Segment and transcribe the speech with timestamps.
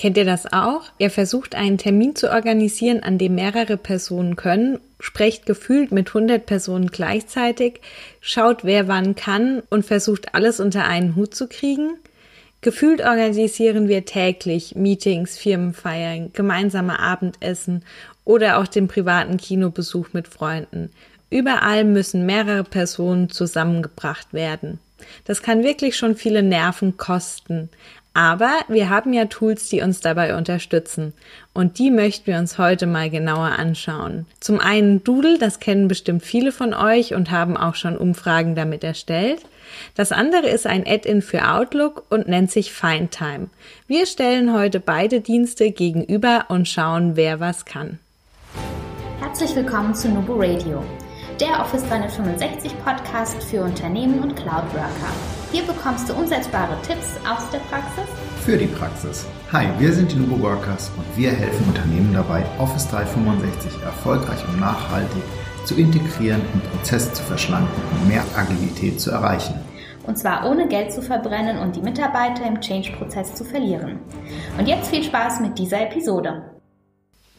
[0.00, 0.84] Kennt ihr das auch?
[0.96, 6.46] Ihr versucht einen Termin zu organisieren, an dem mehrere Personen können, sprecht gefühlt mit 100
[6.46, 7.82] Personen gleichzeitig,
[8.22, 11.98] schaut wer wann kann und versucht alles unter einen Hut zu kriegen?
[12.62, 17.84] Gefühlt organisieren wir täglich Meetings, Firmenfeiern, gemeinsame Abendessen
[18.24, 20.90] oder auch den privaten Kinobesuch mit Freunden.
[21.28, 24.78] Überall müssen mehrere Personen zusammengebracht werden.
[25.24, 27.70] Das kann wirklich schon viele Nerven kosten.
[28.12, 31.14] Aber wir haben ja Tools, die uns dabei unterstützen.
[31.54, 34.26] Und die möchten wir uns heute mal genauer anschauen.
[34.40, 38.82] Zum einen Doodle, das kennen bestimmt viele von euch und haben auch schon Umfragen damit
[38.82, 39.42] erstellt.
[39.94, 43.48] Das andere ist ein Add-in für Outlook und nennt sich FindTime.
[43.86, 48.00] Wir stellen heute beide Dienste gegenüber und schauen, wer was kann.
[49.20, 50.82] Herzlich willkommen zu Nubo Radio
[51.40, 55.39] der Office 365 Podcast für Unternehmen und Cloud Worker.
[55.52, 58.04] Hier bekommst du umsetzbare Tipps aus der Praxis
[58.44, 59.26] für die Praxis.
[59.52, 64.60] Hi, wir sind die Nubo Workers und wir helfen Unternehmen dabei, Office 365 erfolgreich und
[64.60, 65.22] nachhaltig
[65.64, 69.54] zu integrieren und Prozesse zu verschlanken und mehr Agilität zu erreichen.
[70.06, 73.98] Und zwar ohne Geld zu verbrennen und die Mitarbeiter im Change-Prozess zu verlieren.
[74.56, 76.42] Und jetzt viel Spaß mit dieser Episode.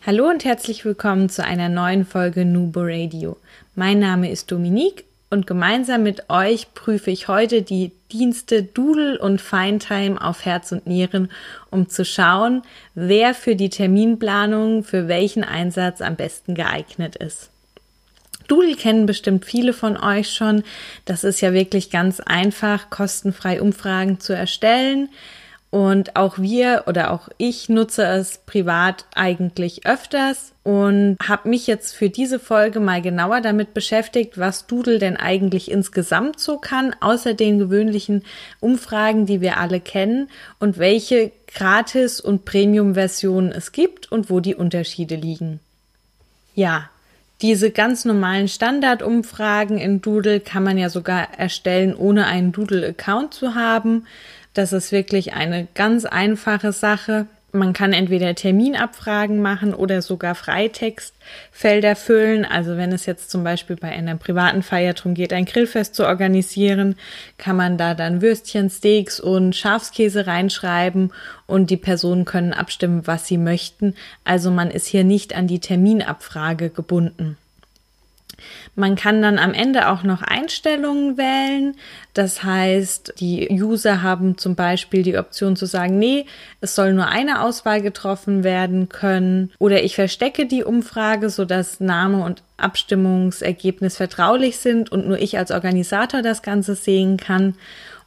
[0.05, 3.37] Hallo und herzlich willkommen zu einer neuen Folge Nubo Radio.
[3.75, 9.41] Mein Name ist Dominique und gemeinsam mit euch prüfe ich heute die Dienste Doodle und
[9.41, 11.31] Findtime auf Herz und Nieren,
[11.69, 12.61] um zu schauen,
[12.93, 17.49] wer für die Terminplanung für welchen Einsatz am besten geeignet ist.
[18.49, 20.63] Doodle kennen bestimmt viele von euch schon.
[21.05, 25.07] Das ist ja wirklich ganz einfach, kostenfrei Umfragen zu erstellen.
[25.71, 31.95] Und auch wir oder auch ich nutze es privat eigentlich öfters und habe mich jetzt
[31.95, 37.33] für diese Folge mal genauer damit beschäftigt, was Doodle denn eigentlich insgesamt so kann, außer
[37.33, 38.23] den gewöhnlichen
[38.59, 44.55] Umfragen, die wir alle kennen und welche Gratis- und Premium-Versionen es gibt und wo die
[44.55, 45.61] Unterschiede liegen.
[46.53, 46.89] Ja,
[47.41, 53.55] diese ganz normalen Standardumfragen in Doodle kann man ja sogar erstellen, ohne einen Doodle-Account zu
[53.55, 54.05] haben.
[54.53, 57.27] Das ist wirklich eine ganz einfache Sache.
[57.53, 62.45] Man kann entweder Terminabfragen machen oder sogar Freitextfelder füllen.
[62.45, 66.05] Also wenn es jetzt zum Beispiel bei einer privaten Feier darum geht, ein Grillfest zu
[66.05, 66.95] organisieren,
[67.37, 71.11] kann man da dann Würstchen, Steaks und Schafskäse reinschreiben
[71.45, 73.95] und die Personen können abstimmen, was sie möchten.
[74.23, 77.37] Also man ist hier nicht an die Terminabfrage gebunden.
[78.75, 81.75] Man kann dann am Ende auch noch Einstellungen wählen.
[82.13, 86.25] Das heißt, die User haben zum Beispiel die Option zu sagen, nee,
[86.59, 89.51] es soll nur eine Auswahl getroffen werden können.
[89.59, 95.51] Oder ich verstecke die Umfrage, sodass Name und Abstimmungsergebnis vertraulich sind und nur ich als
[95.51, 97.55] Organisator das Ganze sehen kann.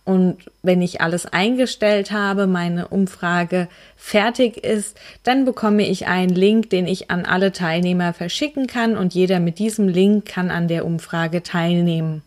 [0.05, 6.69] Und wenn ich alles eingestellt habe, meine Umfrage fertig ist, dann bekomme ich einen Link,
[6.69, 10.85] den ich an alle Teilnehmer verschicken kann und jeder mit diesem Link kann an der
[10.85, 12.23] Umfrage teilnehmen.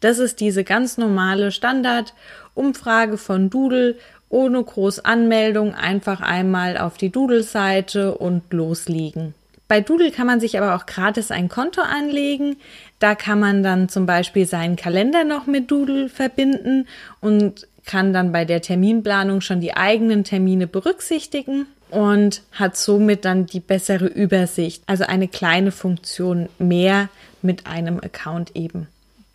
[0.00, 3.96] Das ist diese ganz normale Standard-Umfrage von Doodle
[4.30, 9.34] ohne groß Anmeldung, einfach einmal auf die Doodle-Seite und loslegen.
[9.68, 12.56] Bei Doodle kann man sich aber auch gratis ein Konto anlegen.
[12.98, 16.86] Da kann man dann zum Beispiel seinen Kalender noch mit Doodle verbinden
[17.20, 23.46] und kann dann bei der Terminplanung schon die eigenen Termine berücksichtigen und hat somit dann
[23.46, 24.82] die bessere Übersicht.
[24.86, 27.08] Also eine kleine Funktion mehr
[27.42, 28.88] mit einem Account eben.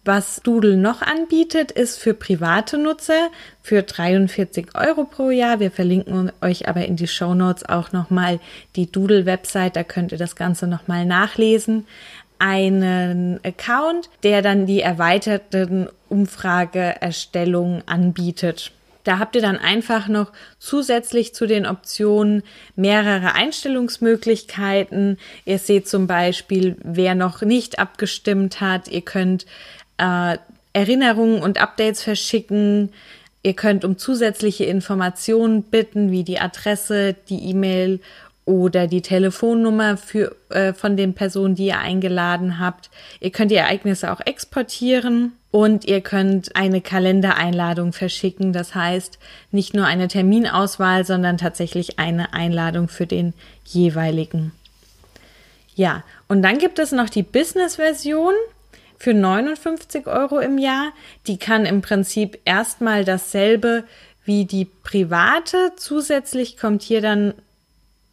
[0.06, 3.30] Was Doodle noch anbietet, ist für private Nutzer
[3.62, 5.62] für 43 Euro pro Jahr.
[5.62, 8.42] Wir verlinken euch aber in die Show Notes auch nochmal
[8.76, 9.78] die Doodle-Website.
[9.78, 11.88] Da könnt ihr das Ganze nochmal nachlesen.
[12.38, 18.74] Einen Account, der dann die erweiterten Umfrageerstellungen anbietet.
[19.06, 22.44] Da habt ihr dann einfach noch zusätzlich zu den Optionen
[22.76, 25.18] mehrere Einstellungsmöglichkeiten.
[25.46, 28.88] Ihr seht zum Beispiel, wer noch nicht abgestimmt hat.
[28.88, 29.46] Ihr könnt
[29.98, 30.38] äh,
[30.74, 32.90] Erinnerungen und Updates verschicken.
[33.44, 38.00] Ihr könnt um zusätzliche Informationen bitten, wie die Adresse, die E-Mail
[38.46, 42.90] oder die Telefonnummer für, äh, von den Personen, die ihr eingeladen habt.
[43.20, 48.52] Ihr könnt die Ereignisse auch exportieren und ihr könnt eine Kalendereinladung verschicken.
[48.52, 49.20] Das heißt,
[49.52, 53.34] nicht nur eine Terminauswahl, sondern tatsächlich eine Einladung für den
[53.66, 54.52] jeweiligen.
[55.76, 58.34] Ja, und dann gibt es noch die Business-Version
[59.04, 60.94] für 59 Euro im Jahr.
[61.28, 63.84] Die kann im Prinzip erstmal dasselbe
[64.24, 65.74] wie die private.
[65.76, 67.34] Zusätzlich kommt hier dann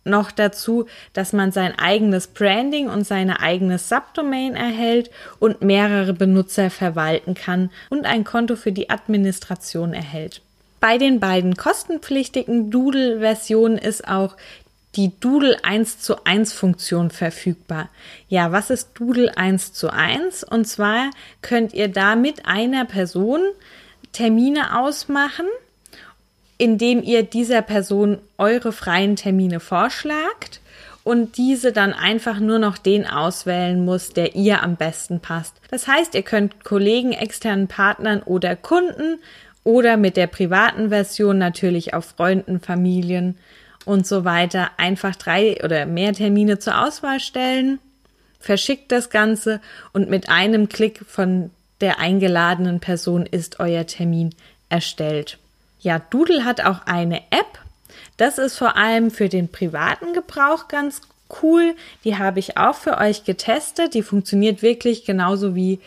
[0.02, 6.70] noch dazu, dass man sein eigenes Branding und seine eigene Subdomain erhält und mehrere Benutzer
[6.70, 10.42] verwalten kann und ein Konto für die Administration erhält.
[10.80, 14.34] Bei den beiden kostenpflichtigen Doodle-Versionen ist auch
[14.96, 17.88] die Doodle 1 zu 1 Funktion verfügbar.
[18.28, 20.44] Ja, was ist Doodle 1 zu 1?
[20.44, 21.10] Und zwar
[21.42, 23.40] könnt ihr da mit einer Person
[24.12, 25.46] Termine ausmachen,
[26.58, 30.60] indem ihr dieser Person eure freien Termine vorschlagt
[31.04, 35.54] und diese dann einfach nur noch den auswählen muss, der ihr am besten passt.
[35.70, 39.18] Das heißt, ihr könnt Kollegen, externen Partnern oder Kunden
[39.64, 43.38] oder mit der privaten Version natürlich auch Freunden, Familien
[43.84, 47.78] und so weiter einfach drei oder mehr Termine zur Auswahl stellen,
[48.38, 49.60] verschickt das Ganze
[49.92, 51.50] und mit einem Klick von
[51.80, 54.34] der eingeladenen Person ist euer Termin
[54.68, 55.38] erstellt.
[55.80, 57.58] Ja, Doodle hat auch eine App.
[58.16, 61.00] Das ist vor allem für den privaten Gebrauch ganz
[61.42, 61.74] cool.
[62.04, 63.94] Die habe ich auch für euch getestet.
[63.94, 65.80] Die funktioniert wirklich genauso wie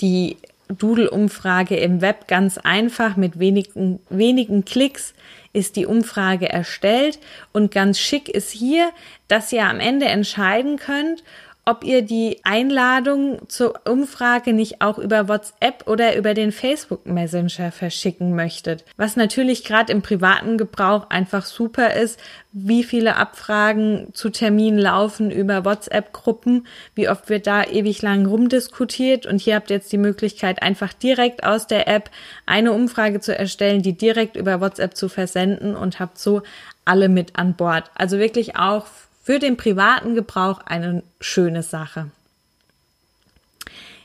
[0.00, 0.36] die
[0.68, 3.16] Doodle-Umfrage im Web ganz einfach.
[3.16, 5.14] Mit wenigen, wenigen Klicks
[5.52, 7.18] ist die Umfrage erstellt.
[7.52, 8.90] Und ganz schick ist hier,
[9.28, 11.24] dass ihr am Ende entscheiden könnt,
[11.68, 17.72] ob ihr die Einladung zur Umfrage nicht auch über WhatsApp oder über den Facebook Messenger
[17.72, 18.86] verschicken möchtet.
[18.96, 22.18] Was natürlich gerade im privaten Gebrauch einfach super ist,
[22.52, 29.26] wie viele Abfragen zu Terminen laufen über WhatsApp-Gruppen, wie oft wird da ewig lang rumdiskutiert
[29.26, 32.08] und hier habt ihr jetzt die Möglichkeit, einfach direkt aus der App
[32.46, 36.40] eine Umfrage zu erstellen, die direkt über WhatsApp zu versenden und habt so
[36.86, 37.90] alle mit an Bord.
[37.94, 38.86] Also wirklich auch
[39.28, 42.10] für den privaten Gebrauch eine schöne Sache.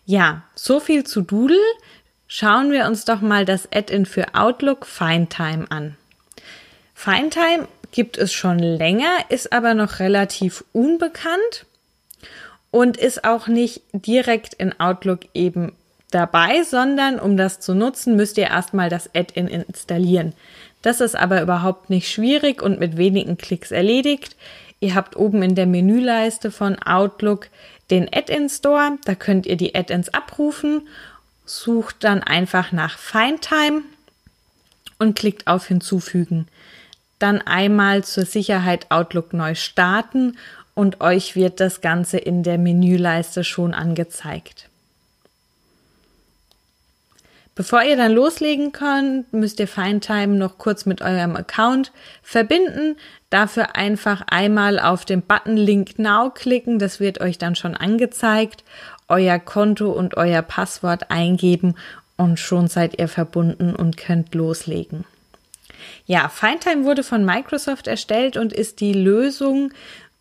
[0.03, 1.55] Ja, so viel zu Doodle.
[2.27, 5.95] Schauen wir uns doch mal das Add-in für Outlook FindTime an.
[6.93, 11.67] FindTime gibt es schon länger, ist aber noch relativ unbekannt
[12.69, 15.71] und ist auch nicht direkt in Outlook eben
[16.11, 20.33] dabei, sondern um das zu nutzen, müsst ihr erstmal das Add-in installieren.
[20.81, 24.35] Das ist aber überhaupt nicht schwierig und mit wenigen Klicks erledigt.
[24.83, 27.47] Ihr habt oben in der Menüleiste von Outlook
[27.89, 28.97] den Add-in Store.
[29.05, 30.89] Da könnt ihr die Add-ins abrufen.
[31.45, 33.83] Sucht dann einfach nach FindTime
[34.99, 36.49] und klickt auf Hinzufügen.
[37.17, 40.37] Dann einmal zur Sicherheit Outlook neu starten
[40.73, 44.67] und euch wird das Ganze in der Menüleiste schon angezeigt.
[47.55, 51.91] Bevor ihr dann loslegen könnt, müsst ihr FindTime noch kurz mit eurem Account
[52.23, 52.95] verbinden.
[53.29, 56.79] Dafür einfach einmal auf den Button Link Now klicken.
[56.79, 58.63] Das wird euch dann schon angezeigt.
[59.07, 61.75] Euer Konto und euer Passwort eingeben
[62.17, 65.05] und schon seid ihr verbunden und könnt loslegen.
[66.05, 69.71] Ja, FindTime wurde von Microsoft erstellt und ist die Lösung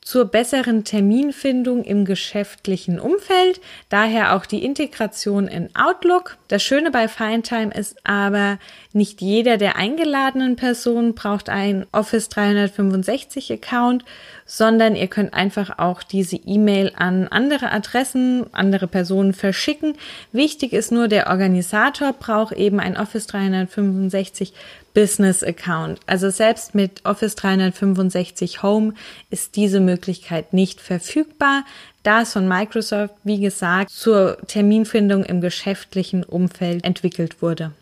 [0.03, 6.37] zur besseren Terminfindung im geschäftlichen Umfeld, daher auch die Integration in Outlook.
[6.49, 8.59] Das Schöne bei FindTime ist aber,
[8.93, 14.05] nicht jeder der eingeladenen Personen braucht einen Office 365 Account,
[14.45, 19.95] sondern ihr könnt einfach auch diese E-Mail an andere Adressen, andere Personen verschicken.
[20.33, 24.53] Wichtig ist nur, der Organisator braucht eben ein Office 365
[24.95, 26.01] Business Account.
[26.07, 28.95] Also selbst mit Office 365 Home
[29.31, 31.65] ist diese Möglichkeit nicht verfügbar,
[32.03, 37.73] da es von Microsoft, wie gesagt, zur Terminfindung im geschäftlichen Umfeld entwickelt wurde.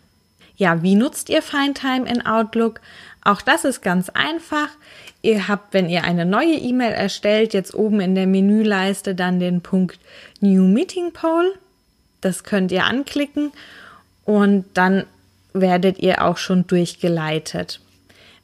[0.57, 2.81] Ja, wie nutzt ihr FindTime in Outlook?
[3.23, 4.69] Auch das ist ganz einfach.
[5.23, 9.61] Ihr habt, wenn ihr eine neue E-Mail erstellt, jetzt oben in der Menüleiste dann den
[9.61, 9.99] Punkt
[10.39, 11.53] New Meeting Poll.
[12.21, 13.51] Das könnt ihr anklicken
[14.25, 15.05] und dann
[15.53, 17.81] werdet ihr auch schon durchgeleitet.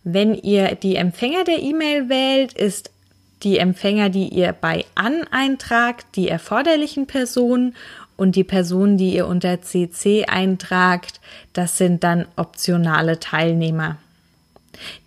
[0.04, 2.92] Wenn ihr die Empfänger der E-Mail wählt, ist
[3.44, 7.76] die Empfänger, die ihr bei an eintragt, die erforderlichen Personen
[8.16, 11.20] und die Personen, die ihr unter CC eintragt,
[11.54, 13.98] das sind dann optionale Teilnehmer.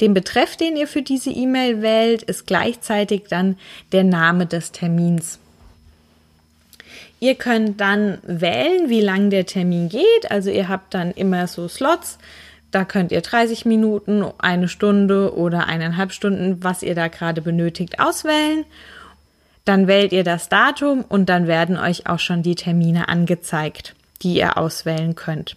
[0.01, 3.57] Den Betreff, den ihr für diese E-Mail wählt, ist gleichzeitig dann
[3.93, 5.39] der Name des Termins.
[7.21, 10.31] Ihr könnt dann wählen, wie lang der Termin geht.
[10.31, 12.19] Also ihr habt dann immer so Slots.
[12.71, 18.01] Da könnt ihr 30 Minuten, eine Stunde oder eineinhalb Stunden, was ihr da gerade benötigt,
[18.01, 18.65] auswählen.
[19.65, 24.37] Dann wählt ihr das Datum und dann werden euch auch schon die Termine angezeigt, die
[24.37, 25.57] ihr auswählen könnt.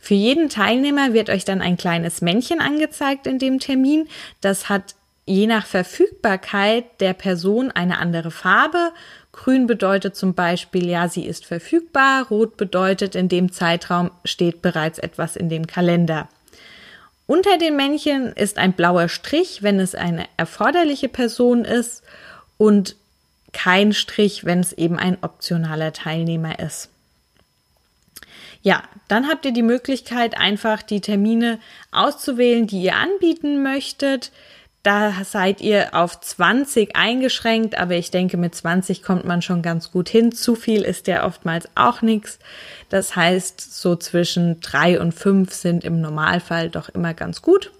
[0.00, 4.08] Für jeden Teilnehmer wird euch dann ein kleines Männchen angezeigt in dem Termin.
[4.40, 8.92] Das hat je nach Verfügbarkeit der Person eine andere Farbe.
[9.32, 12.26] Grün bedeutet zum Beispiel, ja, sie ist verfügbar.
[12.28, 16.28] Rot bedeutet, in dem Zeitraum steht bereits etwas in dem Kalender.
[17.26, 22.02] Unter den Männchen ist ein blauer Strich, wenn es eine erforderliche Person ist
[22.56, 22.96] und
[23.52, 26.90] kein Strich, wenn es eben ein optionaler Teilnehmer ist.
[28.62, 31.60] Ja, dann habt ihr die Möglichkeit, einfach die Termine
[31.92, 34.32] auszuwählen, die ihr anbieten möchtet.
[34.82, 39.90] Da seid ihr auf 20 eingeschränkt, aber ich denke, mit 20 kommt man schon ganz
[39.90, 40.32] gut hin.
[40.32, 42.38] Zu viel ist ja oftmals auch nichts.
[42.88, 47.72] Das heißt, so zwischen drei und fünf sind im Normalfall doch immer ganz gut.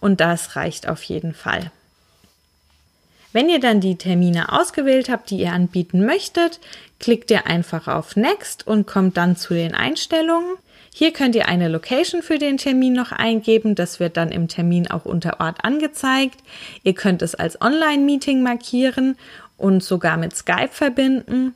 [0.00, 1.72] Und das reicht auf jeden Fall.
[3.32, 6.60] Wenn ihr dann die Termine ausgewählt habt, die ihr anbieten möchtet,
[6.98, 10.56] klickt ihr einfach auf Next und kommt dann zu den Einstellungen.
[10.98, 13.76] Hier könnt ihr eine Location für den Termin noch eingeben.
[13.76, 16.40] Das wird dann im Termin auch unter Ort angezeigt.
[16.82, 19.16] Ihr könnt es als Online-Meeting markieren
[19.56, 21.54] und sogar mit Skype verbinden.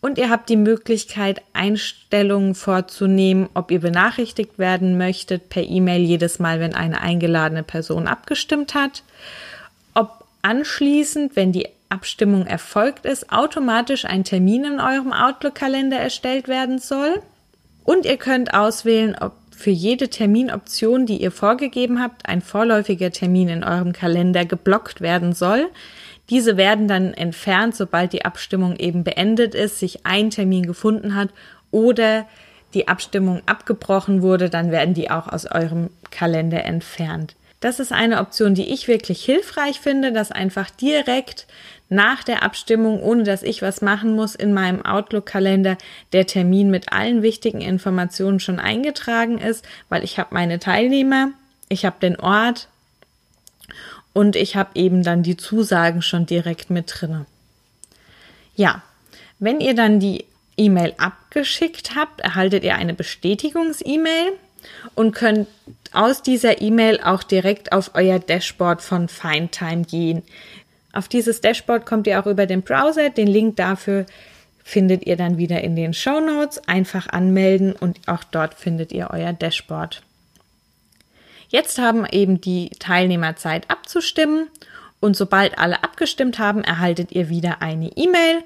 [0.00, 6.38] Und ihr habt die Möglichkeit, Einstellungen vorzunehmen, ob ihr benachrichtigt werden möchtet per E-Mail jedes
[6.38, 9.02] Mal, wenn eine eingeladene Person abgestimmt hat.
[9.94, 16.78] Ob anschließend, wenn die Abstimmung erfolgt ist, automatisch ein Termin in eurem Outlook-Kalender erstellt werden
[16.78, 17.20] soll.
[17.88, 23.48] Und ihr könnt auswählen, ob für jede Terminoption, die ihr vorgegeben habt, ein vorläufiger Termin
[23.48, 25.70] in eurem Kalender geblockt werden soll.
[26.28, 31.30] Diese werden dann entfernt, sobald die Abstimmung eben beendet ist, sich ein Termin gefunden hat
[31.70, 32.26] oder
[32.74, 37.36] die Abstimmung abgebrochen wurde, dann werden die auch aus eurem Kalender entfernt.
[37.60, 41.46] Das ist eine Option, die ich wirklich hilfreich finde, dass einfach direkt
[41.88, 45.78] nach der Abstimmung, ohne dass ich was machen muss, in meinem Outlook-Kalender
[46.12, 51.30] der Termin mit allen wichtigen Informationen schon eingetragen ist, weil ich habe meine Teilnehmer,
[51.68, 52.68] ich habe den Ort
[54.12, 57.26] und ich habe eben dann die Zusagen schon direkt mit drinne.
[58.54, 58.82] Ja,
[59.38, 60.24] wenn ihr dann die
[60.56, 64.32] E-Mail abgeschickt habt, erhaltet ihr eine Bestätigungs-E-Mail
[64.94, 65.46] und könnt
[65.92, 70.22] aus dieser E-Mail auch direkt auf euer Dashboard von FindTime gehen.
[70.92, 73.10] Auf dieses Dashboard kommt ihr auch über den Browser.
[73.10, 74.06] Den Link dafür
[74.64, 76.66] findet ihr dann wieder in den Show Notes.
[76.66, 80.02] Einfach anmelden und auch dort findet ihr euer Dashboard.
[81.48, 84.48] Jetzt haben eben die Teilnehmer Zeit abzustimmen
[85.00, 88.42] und sobald alle abgestimmt haben, erhaltet ihr wieder eine E-Mail,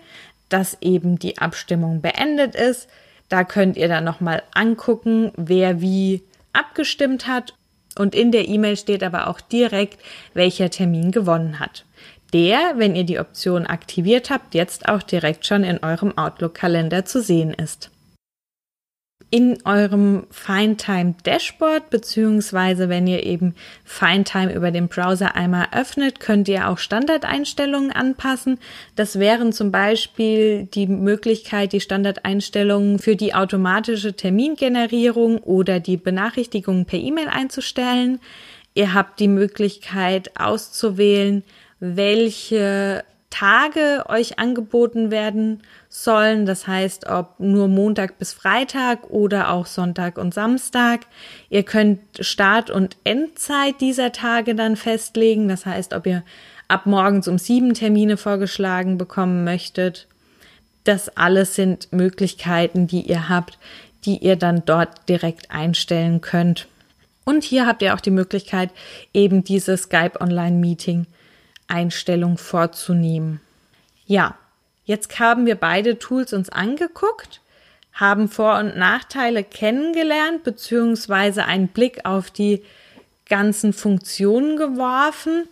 [0.48, 2.88] dass eben die Abstimmung beendet ist.
[3.28, 6.22] Da könnt ihr dann nochmal angucken, wer wie
[6.52, 7.54] abgestimmt hat.
[7.96, 9.98] Und in der E-Mail steht aber auch direkt,
[10.34, 11.84] welcher Termin gewonnen hat
[12.32, 17.20] der, wenn ihr die Option aktiviert habt, jetzt auch direkt schon in eurem Outlook-Kalender zu
[17.20, 17.90] sehen ist.
[19.34, 26.48] In eurem FindTime Dashboard, beziehungsweise wenn ihr eben FindTime über den Browser einmal öffnet, könnt
[26.48, 28.58] ihr auch Standardeinstellungen anpassen.
[28.94, 36.84] Das wären zum Beispiel die Möglichkeit, die Standardeinstellungen für die automatische Termingenerierung oder die Benachrichtigungen
[36.84, 38.20] per E-Mail einzustellen.
[38.74, 41.42] Ihr habt die Möglichkeit auszuwählen,
[41.84, 46.46] welche Tage euch angeboten werden sollen.
[46.46, 51.00] Das heißt, ob nur Montag bis Freitag oder auch Sonntag und Samstag.
[51.50, 55.48] Ihr könnt Start- und Endzeit dieser Tage dann festlegen.
[55.48, 56.22] Das heißt, ob ihr
[56.68, 60.06] ab morgens um sieben Termine vorgeschlagen bekommen möchtet.
[60.84, 63.58] Das alles sind Möglichkeiten, die ihr habt,
[64.04, 66.68] die ihr dann dort direkt einstellen könnt.
[67.24, 68.70] Und hier habt ihr auch die Möglichkeit,
[69.12, 71.06] eben dieses Skype Online Meeting
[71.68, 73.40] Einstellung vorzunehmen.
[74.06, 74.36] Ja,
[74.84, 77.40] jetzt haben wir beide Tools uns angeguckt,
[77.92, 82.62] haben Vor- und Nachteile kennengelernt, beziehungsweise einen Blick auf die
[83.26, 85.48] ganzen Funktionen geworfen.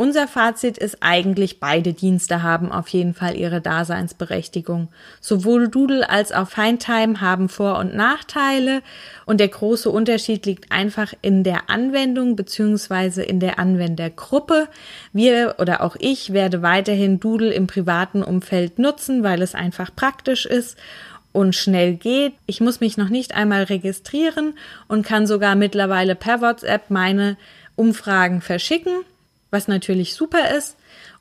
[0.00, 4.88] Unser Fazit ist eigentlich, beide Dienste haben auf jeden Fall ihre Daseinsberechtigung.
[5.20, 8.80] Sowohl Doodle als auch Findtime haben Vor- und Nachteile
[9.26, 14.68] und der große Unterschied liegt einfach in der Anwendung beziehungsweise in der Anwendergruppe.
[15.12, 20.46] Wir oder auch ich werde weiterhin Doodle im privaten Umfeld nutzen, weil es einfach praktisch
[20.46, 20.78] ist
[21.32, 22.32] und schnell geht.
[22.46, 24.54] Ich muss mich noch nicht einmal registrieren
[24.88, 27.36] und kann sogar mittlerweile per WhatsApp meine
[27.76, 29.04] Umfragen verschicken
[29.50, 30.76] was natürlich super ist.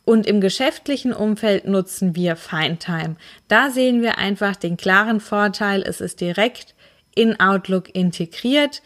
[0.06, 3.16] Und im geschäftlichen Umfeld nutzen wir Findtime.
[3.48, 6.74] Da sehen wir einfach den klaren Vorteil, es ist direkt
[7.14, 8.82] in Outlook integriert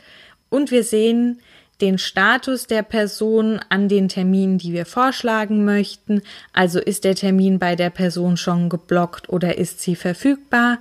[0.50, 1.40] und wir sehen
[1.82, 6.22] den Status der Person an den Terminen, die wir vorschlagen möchten.
[6.54, 10.80] Also ist der Termin bei der Person schon geblockt oder ist sie verfügbar?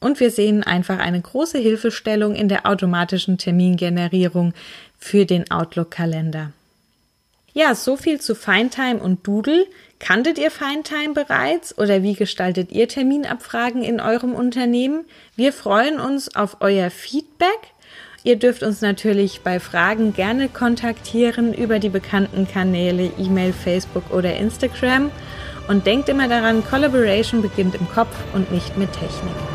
[0.00, 4.52] Und wir sehen einfach eine große Hilfestellung in der automatischen Termingenerierung
[4.98, 6.52] für den Outlook-Kalender.
[7.56, 9.68] Ja, so viel zu Findtime und Doodle.
[10.00, 15.04] Kanntet ihr Findtime bereits oder wie gestaltet ihr Terminabfragen in eurem Unternehmen?
[15.36, 17.72] Wir freuen uns auf euer Feedback.
[18.24, 24.34] Ihr dürft uns natürlich bei Fragen gerne kontaktieren über die bekannten Kanäle E-Mail, Facebook oder
[24.34, 25.12] Instagram.
[25.68, 29.53] Und denkt immer daran, Collaboration beginnt im Kopf und nicht mit Technik.